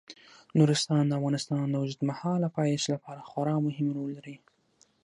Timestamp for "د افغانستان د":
1.07-1.75